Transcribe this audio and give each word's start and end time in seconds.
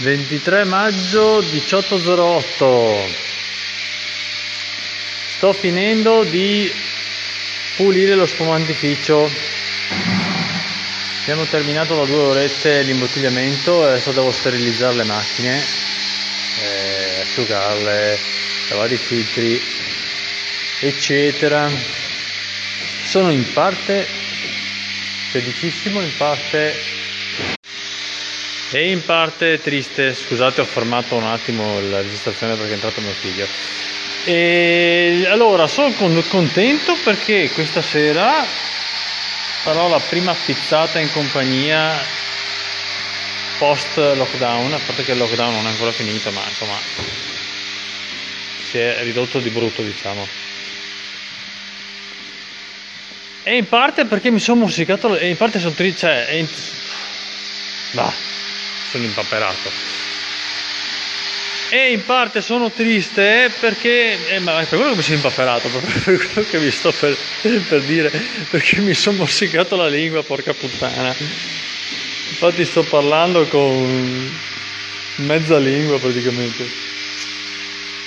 23 0.00 0.64
maggio 0.64 1.40
18.08 1.40 3.10
sto 5.36 5.52
finendo 5.52 6.24
di 6.24 6.70
pulire 7.76 8.14
lo 8.14 8.26
spumantificio 8.26 9.30
abbiamo 11.22 11.44
terminato 11.44 11.94
da 11.96 12.04
due 12.04 12.22
orette 12.22 12.82
l'imbottigliamento 12.82 13.84
e 13.84 13.90
adesso 13.90 14.12
devo 14.12 14.30
sterilizzare 14.30 14.94
le 14.96 15.04
macchine 15.04 15.58
eh, 15.58 17.20
asciugarle 17.20 18.18
lavare 18.70 18.94
i 18.94 18.98
filtri 18.98 19.60
eccetera. 20.80 21.70
Sono 23.02 23.30
in 23.30 23.52
parte 23.52 24.06
felicissimo 25.30 26.00
in 26.00 26.16
parte 26.16 26.99
e 28.72 28.90
in 28.90 29.04
parte 29.04 29.60
triste, 29.60 30.14
scusate 30.14 30.60
ho 30.60 30.64
fermato 30.64 31.16
un 31.16 31.24
attimo 31.24 31.80
la 31.80 32.00
registrazione 32.00 32.54
perché 32.54 32.70
è 32.70 32.74
entrato 32.74 33.00
mio 33.00 33.12
figlio. 33.12 33.46
E 34.24 35.26
allora 35.28 35.66
sono 35.66 35.92
contento 36.28 36.96
perché 37.02 37.50
questa 37.50 37.82
sera 37.82 38.44
farò 39.62 39.88
la 39.88 39.98
prima 39.98 40.34
pizzata 40.34 41.00
in 41.00 41.10
compagnia 41.10 41.98
post 43.58 43.96
lockdown, 43.96 44.72
a 44.72 44.78
parte 44.78 45.04
che 45.04 45.12
il 45.12 45.18
lockdown 45.18 45.52
non 45.52 45.66
è 45.66 45.70
ancora 45.70 45.92
finito, 45.92 46.30
ma 46.30 46.42
insomma 46.46 46.78
si 48.70 48.78
è 48.78 49.02
ridotto 49.02 49.40
di 49.40 49.50
brutto 49.50 49.82
diciamo. 49.82 50.26
E 53.42 53.56
in 53.56 53.68
parte 53.68 54.04
perché 54.04 54.30
mi 54.30 54.38
sono 54.38 54.60
musicato, 54.60 55.16
e 55.16 55.28
in 55.28 55.36
parte 55.36 55.58
sono 55.58 55.74
triste, 55.74 55.98
cioè, 55.98 56.44
bah 57.92 58.29
sono 58.90 59.04
impaperato. 59.04 59.70
E 61.72 61.92
in 61.92 62.04
parte 62.04 62.42
sono 62.42 62.72
triste 62.72 63.48
perché, 63.60 64.18
eh, 64.28 64.40
ma 64.40 64.54
per 64.54 64.76
quello 64.76 64.90
che 64.90 64.96
mi 64.96 65.02
sono 65.02 65.16
impaperato, 65.16 65.68
per 65.70 66.02
quello 66.02 66.48
che 66.48 66.58
vi 66.58 66.70
sto 66.72 66.90
per, 66.90 67.16
per 67.40 67.82
dire, 67.82 68.10
perché 68.50 68.80
mi 68.80 68.92
sono 68.92 69.18
morsicato 69.18 69.76
la 69.76 69.88
lingua, 69.88 70.24
porca 70.24 70.52
puttana. 70.52 71.14
Infatti 72.30 72.64
sto 72.64 72.82
parlando 72.82 73.46
con 73.46 74.36
mezza 75.16 75.58
lingua 75.58 76.00
praticamente, 76.00 76.68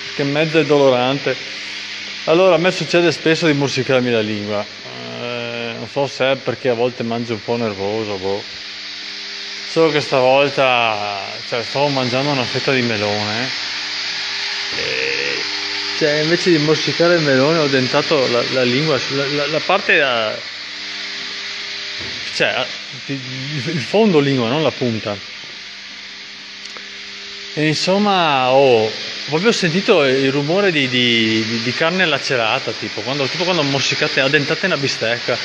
perché 0.08 0.24
mezza 0.30 0.60
è 0.60 0.66
dolorante. 0.66 1.34
Allora 2.26 2.56
a 2.56 2.58
me 2.58 2.72
succede 2.72 3.14
spesso 3.14 3.46
di 3.46 3.54
morsicarmi 3.54 4.12
la 4.12 4.22
lingua, 4.22 4.66
eh, 5.22 5.74
non 5.78 5.88
so 5.90 6.06
se 6.08 6.32
è 6.32 6.36
perché 6.36 6.68
a 6.68 6.74
volte 6.74 7.04
mangio 7.04 7.34
un 7.34 7.44
po' 7.44 7.56
nervoso, 7.56 8.18
boh 8.18 8.44
solo 9.74 9.90
che 9.90 10.02
stavolta 10.02 11.20
cioè, 11.50 11.64
stavo 11.64 11.88
mangiando 11.88 12.30
una 12.30 12.44
fetta 12.44 12.72
di 12.72 12.84
melone. 12.84 13.50
E, 14.78 15.42
cioè, 15.98 16.20
invece 16.20 16.52
di 16.52 16.60
morsicare 16.60 17.16
il 17.16 17.22
melone 17.22 17.58
ho 17.58 17.68
dentato 17.68 18.28
la, 18.28 18.44
la 18.52 18.62
lingua. 18.62 19.00
La, 19.16 19.26
la, 19.26 19.48
la 19.48 19.60
parte 19.66 20.00
a, 20.00 20.38
cioè 22.36 22.64
il 23.08 23.82
fondo 23.82 24.20
lingua 24.20 24.48
non 24.48 24.62
la 24.62 24.70
punta. 24.70 25.18
E 27.56 27.66
insomma 27.66 28.52
oh, 28.52 28.86
ho 28.86 28.92
proprio 29.30 29.52
sentito 29.52 30.04
il 30.04 30.32
rumore 30.32 30.72
di, 30.72 30.88
di, 30.88 31.62
di 31.64 31.74
carne 31.74 32.06
lacerata 32.06 32.72
tipo 32.74 33.02
quando, 33.02 33.26
tipo 33.26 33.44
quando 33.44 33.64
morsicate 33.64 34.20
addentate 34.20 34.68
una 34.68 34.78
bistecca 34.78 35.36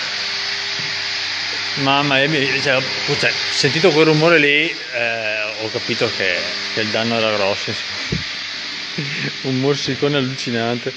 Mamma 1.82 2.18
cioè, 2.60 2.80
cioè, 3.18 3.30
sentito 3.50 3.90
quel 3.90 4.06
rumore 4.06 4.38
lì 4.38 4.68
eh, 4.68 5.62
ho 5.62 5.70
capito 5.70 6.10
che, 6.16 6.36
che, 6.74 6.80
il 6.80 6.88
danno 6.88 7.16
era 7.16 7.30
grosso. 7.36 7.72
Un 9.42 9.60
morsicone 9.60 10.16
allucinante. 10.16 10.92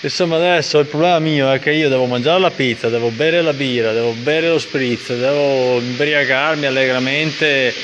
Insomma 0.00 0.36
adesso 0.36 0.78
il 0.78 0.86
problema 0.86 1.18
mio 1.18 1.52
è 1.52 1.58
che 1.58 1.72
io 1.72 1.88
devo 1.88 2.06
mangiare 2.06 2.40
la 2.40 2.50
pizza, 2.50 2.88
devo 2.88 3.10
bere 3.10 3.42
la 3.42 3.52
birra, 3.52 3.92
devo 3.92 4.12
bere 4.12 4.48
lo 4.48 4.58
spritz, 4.58 5.12
devo 5.12 5.78
imbriagarmi 5.78 6.66
allegramente. 6.66 7.74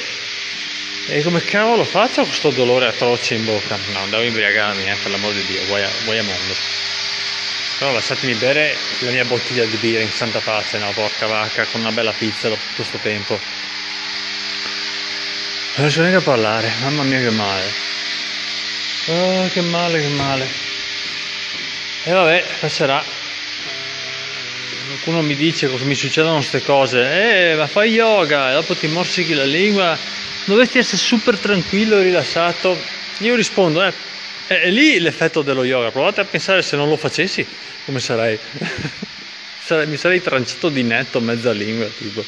E 1.07 1.23
come 1.23 1.45
cavolo 1.45 1.85
faccio 1.85 2.25
questo 2.25 2.51
dolore 2.51 2.87
atroce 2.87 3.35
in 3.35 3.45
bocca? 3.45 3.77
No, 3.93 4.07
devo 4.11 4.23
imbriagarmi, 4.23 4.85
eh, 4.85 4.97
per 5.03 5.11
l'amor 5.11 5.33
di 5.33 5.45
Dio, 5.45 5.65
guai 5.67 6.19
a 6.19 6.23
mondo. 6.23 6.55
Però 7.79 7.93
lasciatemi 7.93 8.35
bere 8.35 8.77
la 9.01 9.11
mia 9.11 9.25
bottiglia 9.25 9.65
di 9.65 9.77
birra 9.77 10.03
in 10.03 10.11
santa 10.11 10.39
pace, 10.39 10.79
no, 10.79 10.91
porca 10.93 11.27
vacca, 11.27 11.67
con 11.67 11.81
una 11.81 11.91
bella 11.91 12.13
pizza 12.13 12.49
dopo 12.49 12.61
tutto 12.61 12.75
questo 12.77 12.99
tempo. 12.99 13.39
Non 15.77 15.87
riesco 15.87 16.01
neanche 16.03 16.19
a 16.19 16.23
parlare, 16.23 16.73
mamma 16.81 17.03
mia 17.03 17.19
che 17.19 17.31
male. 17.31 17.73
Oh, 19.07 19.49
che 19.49 19.61
male, 19.61 20.01
che 20.01 20.09
male. 20.09 20.47
E 22.05 22.13
vabbè, 22.13 22.45
passerà. 22.61 23.03
Qualcuno 24.87 25.23
mi 25.23 25.35
dice 25.35 25.69
cosa 25.69 25.85
mi 25.85 25.97
succedono 25.97 26.37
queste 26.37 26.63
cose. 26.63 27.01
Eh, 27.01 27.55
ma 27.57 27.67
fai 27.67 27.91
yoga 27.91 28.51
e 28.51 28.53
dopo 28.53 28.77
ti 28.77 28.87
morsichi 28.87 29.35
la 29.35 29.45
lingua. 29.45 29.99
Dovresti 30.45 30.79
essere 30.79 30.99
super 30.99 31.39
tranquillo 31.39 31.99
e 31.99 32.03
rilassato. 32.05 32.79
Io 33.19 33.35
rispondo, 33.35 33.83
eh, 33.83 33.93
è 34.47 34.71
lì 34.71 34.99
l'effetto 34.99 35.43
dello 35.43 35.65
yoga. 35.65 35.91
Provate 35.91 36.21
a 36.21 36.25
pensare 36.25 36.63
se 36.63 36.77
non 36.77 36.89
lo 36.89 36.97
facessi 36.97 37.47
come 37.85 38.01
sarei. 38.01 38.39
mi 39.87 39.97
sarei 39.97 40.21
tranciato 40.21 40.69
di 40.69 40.83
netto 40.83 41.21
mezza 41.21 41.53
lingua, 41.53 41.87
tipo. 41.99 42.25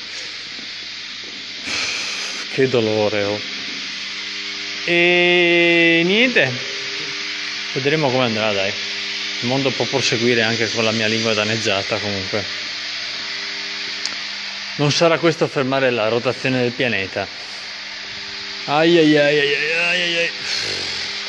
Che 2.53 2.69
dolore, 2.69 3.23
oh. 3.25 3.41
E 4.85 6.03
niente, 6.05 6.51
vedremo 7.75 8.09
come 8.09 8.25
andrà, 8.25 8.53
dai. 8.53 8.73
Il 9.41 9.49
mondo 9.49 9.71
può 9.71 9.85
proseguire 9.85 10.43
anche 10.43 10.71
con 10.71 10.85
la 10.85 10.93
mia 10.93 11.07
lingua 11.07 11.35
danneggiata, 11.35 11.99
comunque. 11.99 12.45
Non 14.77 14.93
sarà 14.93 15.19
questo 15.19 15.49
fermare 15.49 15.91
la 15.91 16.09
rotazione 16.09 16.61
del 16.61 16.71
pianeta. 16.71 17.27
Ai 18.67 18.97
ai 18.97 19.17
ai 19.19 19.39
ai 19.39 19.55
ai. 19.55 19.76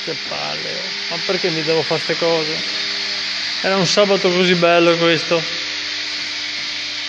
Che 0.07 0.15
palle, 0.29 0.73
ma 1.09 1.17
perché 1.25 1.49
mi 1.49 1.61
devo 1.63 1.81
fare 1.81 2.01
queste 2.01 2.15
cose? 2.15 2.57
Era 3.61 3.75
un 3.75 3.85
sabato 3.85 4.29
così 4.29 4.55
bello 4.55 4.95
questo. 4.95 5.35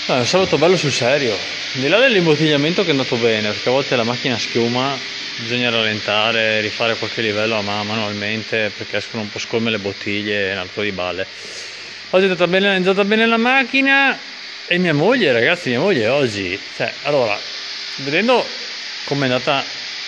No, 0.06 0.16
è 0.16 0.19
un 0.19 0.26
sabato 0.26 0.59
bello 0.59 0.76
sul 0.76 0.91
serio. 0.91 1.38
Di 1.75 1.87
là 1.87 2.00
dell'imbottigliamento 2.00 2.82
che 2.82 2.88
è 2.88 2.91
andato 2.91 3.14
bene, 3.14 3.50
perché 3.50 3.69
a 3.69 3.70
volte 3.70 3.94
la 3.94 4.03
macchina 4.03 4.37
schiuma, 4.37 4.98
bisogna 5.37 5.70
rallentare, 5.70 6.60
rifare 6.60 6.97
qualche 6.97 7.22
livello 7.22 7.56
a 7.56 7.62
mano 7.62 7.84
manualmente 7.84 8.72
perché 8.76 8.97
escono 8.97 9.22
un 9.22 9.31
po' 9.31 9.38
scolme 9.38 9.70
le 9.70 9.78
bottiglie 9.78 10.48
e 10.48 10.53
un 10.54 10.58
altro 10.58 10.82
di 10.82 10.91
balle. 10.91 11.25
Oggi 12.10 12.25
è 12.25 12.28
andata 12.28 12.48
bene, 12.48 12.72
è 12.72 12.75
andata 12.75 13.04
bene 13.04 13.26
la 13.26 13.37
macchina 13.37 14.19
e 14.66 14.76
mia 14.78 14.92
moglie, 14.92 15.31
ragazzi, 15.31 15.69
mia 15.69 15.78
moglie 15.78 16.08
oggi, 16.08 16.58
cioè, 16.75 16.92
allora, 17.04 17.38
vedendo 17.98 18.44
come 19.04 19.28
è 19.28 19.31
andata 19.31 19.64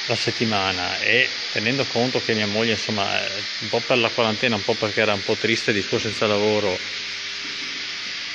la 0.06 0.16
settimana 0.16 0.98
e 0.98 1.28
tenendo 1.52 1.84
conto 1.84 2.20
che 2.20 2.34
mia 2.34 2.46
moglie 2.46 2.72
insomma 2.72 3.08
un 3.60 3.68
po' 3.68 3.80
per 3.80 3.98
la 3.98 4.08
quarantena 4.08 4.56
un 4.56 4.64
po' 4.64 4.74
perché 4.74 5.00
era 5.00 5.14
un 5.14 5.22
po' 5.22 5.34
triste 5.34 5.72
di 5.72 5.82
suo 5.82 5.98
senza 5.98 6.26
lavoro 6.26 6.78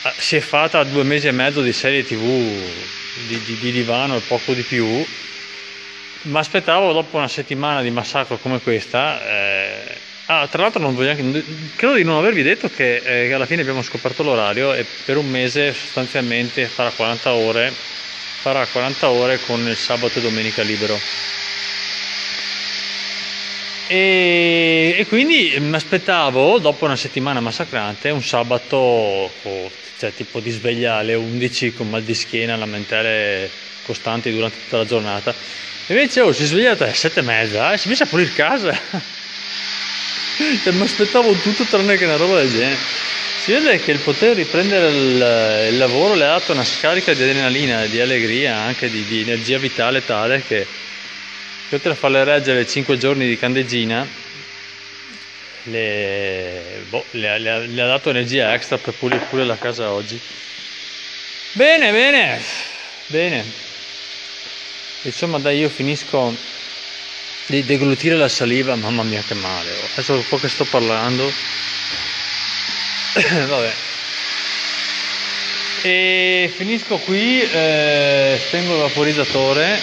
ah, 0.04 0.14
si 0.18 0.36
è 0.36 0.40
fatta 0.40 0.84
due 0.84 1.04
mesi 1.04 1.28
e 1.28 1.32
mezzo 1.32 1.62
di 1.62 1.74
serie 1.74 2.04
tv 2.04 2.94
di, 3.28 3.40
di, 3.42 3.58
di 3.58 3.72
divano 3.72 4.18
e 4.18 4.22
poco 4.22 4.54
di 4.54 4.64
più. 4.64 5.06
Ma 6.24 6.40
aspettavo 6.40 6.92
dopo 6.92 7.18
una 7.18 7.28
settimana 7.28 7.84
di 7.84 7.92
massacro 7.92 8.38
come 8.38 8.60
questa 8.60 9.22
eh, 9.22 9.98
ah, 10.26 10.48
tra 10.48 10.64
l'altro 10.64 10.82
non 10.82 10.96
voglio 10.96 11.14
neanche, 11.14 11.44
credo 11.76 11.94
di 11.94 12.04
non 12.04 12.18
avervi 12.18 12.42
detto 12.42 12.68
che, 12.70 12.96
eh, 12.96 13.28
che 13.28 13.34
alla 13.34 13.46
fine 13.46 13.62
abbiamo 13.62 13.84
scoperto 13.84 14.24
l'orario 14.24 14.74
e 14.74 14.86
per 15.06 15.18
un 15.18 15.28
mese 15.30 15.74
sostanzialmente 15.74 16.66
farà 16.66 16.90
40 16.90 17.34
ore 17.34 17.72
farà 18.42 18.66
40 18.66 19.10
ore 19.10 19.40
con 19.40 19.68
il 19.68 19.76
sabato 19.76 20.18
e 20.18 20.22
domenica 20.22 20.64
libero 20.64 20.98
e, 23.88 24.96
e 24.98 25.06
quindi 25.08 25.56
mi 25.60 25.76
aspettavo, 25.76 26.58
dopo 26.58 26.86
una 26.86 26.96
settimana 26.96 27.40
massacrante, 27.40 28.10
un 28.10 28.24
sabato, 28.24 28.78
oh, 28.78 29.72
cioè 29.98 30.14
tipo 30.14 30.40
di 30.40 30.50
sveglia 30.50 30.96
alle 30.96 31.14
11 31.14 31.74
con 31.74 31.90
mal 31.90 32.04
di 32.04 32.16
schiena, 32.16 32.56
lamentele 32.56 33.50
costanti 33.86 34.32
durante 34.32 34.58
tutta 34.64 34.78
la 34.78 34.86
giornata. 34.86 35.34
Invece 35.88 36.22
oh, 36.22 36.32
si 36.32 36.44
è 36.44 36.46
svegliata 36.46 36.86
alle 36.86 36.94
7 36.94 37.20
e 37.20 37.24
mezza 37.24 37.74
e 37.74 37.78
si 37.78 37.88
è 37.88 37.90
messa 37.90 38.06
a 38.06 38.08
pulire 38.08 38.34
casa. 38.34 38.72
cioè, 40.64 40.74
mi 40.74 40.82
aspettavo 40.82 41.32
tutto 41.34 41.64
tranne 41.66 41.96
che 41.98 42.06
una 42.06 42.18
roba 42.18 42.38
del 42.38 42.50
genere. 42.50 42.78
Si 43.44 43.52
vede 43.52 43.80
che 43.80 43.92
il 43.92 44.00
poter 44.00 44.36
riprendere 44.36 44.90
il, 44.90 45.70
il 45.70 45.78
lavoro 45.78 46.16
le 46.16 46.24
ha 46.24 46.30
dato 46.30 46.54
una 46.54 46.64
scarica 46.64 47.14
di 47.14 47.22
adrenalina, 47.22 47.86
di 47.86 48.00
allegria, 48.00 48.56
anche 48.56 48.90
di, 48.90 49.06
di 49.06 49.22
energia 49.22 49.60
vitale 49.60 50.04
tale 50.04 50.42
che 50.48 50.66
che 51.70 51.76
oltre 51.76 51.92
a 51.92 51.96
farle 51.96 52.24
reggere 52.24 52.66
5 52.66 52.98
giorni 52.98 53.28
di 53.28 53.38
candeggina 53.38 54.08
le, 55.64 56.84
boh, 56.90 57.06
le, 57.12 57.40
le, 57.40 57.68
le, 57.68 57.82
ha 57.82 57.88
dato 57.88 58.10
energia 58.10 58.54
extra 58.54 58.78
per 58.78 58.94
pulire 58.94 59.26
pure 59.30 59.46
la 59.46 59.58
casa 59.58 59.92
oggi 59.92 60.20
bene 61.54 61.92
bene 61.92 62.42
bene 63.08 63.44
insomma 65.04 65.40
dai 65.40 65.60
io 65.60 65.70
finisco 65.70 66.54
di 67.48 67.64
deglutire 67.64 68.16
la 68.16 68.28
saliva, 68.28 68.76
mamma 68.76 69.04
mia 69.04 69.22
che 69.22 69.36
male. 69.36 69.70
Adesso 69.94 70.14
un 70.14 70.28
po' 70.28 70.38
che 70.38 70.48
sto 70.48 70.66
parlando. 70.66 71.32
Vabbè. 73.48 73.74
E 75.84 76.52
finisco 76.56 76.98
qui, 76.98 77.42
eh, 77.42 78.40
spengo 78.48 78.74
il 78.74 78.80
vaporizzatore 78.82 79.80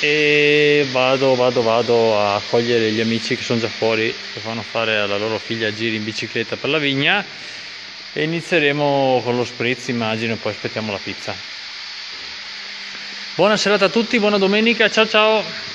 e 0.00 0.86
vado, 0.90 1.34
vado, 1.34 1.62
vado 1.62 2.18
a 2.18 2.40
cogliere 2.48 2.92
gli 2.92 3.00
amici 3.00 3.36
che 3.36 3.42
sono 3.42 3.58
già 3.58 3.68
fuori, 3.68 4.14
che 4.32 4.40
fanno 4.40 4.62
fare 4.62 4.98
alla 4.98 5.16
loro 5.16 5.38
figlia 5.38 5.72
giri 5.72 5.96
in 5.96 6.04
bicicletta 6.04 6.56
per 6.56 6.70
la 6.70 6.78
vigna 6.78 7.24
e 8.12 8.22
inizieremo 8.22 9.20
con 9.24 9.36
lo 9.36 9.44
spritz 9.44 9.88
immagino 9.88 10.34
e 10.34 10.36
poi 10.36 10.52
aspettiamo 10.52 10.92
la 10.92 11.00
pizza. 11.02 11.34
Buona 13.34 13.56
serata 13.56 13.86
a 13.86 13.88
tutti, 13.88 14.18
buona 14.18 14.38
domenica, 14.38 14.88
ciao 14.90 15.06
ciao! 15.06 15.66